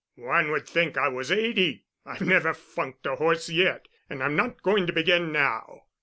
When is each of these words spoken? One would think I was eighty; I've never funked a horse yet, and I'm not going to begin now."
One 0.15 0.49
would 0.49 0.67
think 0.67 0.97
I 0.97 1.09
was 1.09 1.31
eighty; 1.31 1.85
I've 2.07 2.21
never 2.21 2.55
funked 2.55 3.05
a 3.05 3.17
horse 3.17 3.51
yet, 3.51 3.87
and 4.09 4.23
I'm 4.23 4.35
not 4.35 4.63
going 4.63 4.87
to 4.87 4.93
begin 4.93 5.31
now." 5.31 5.83